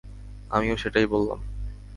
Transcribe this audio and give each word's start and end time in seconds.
আমিও 0.51 0.75
সেটাই 0.77 1.05
বললাম। 1.05 1.39